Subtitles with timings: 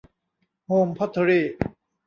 [0.65, 1.45] โฮม พอตเทอรี่